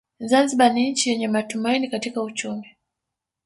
[0.19, 2.67] Zanzibar ni nchi yenye matumaini katika uchumi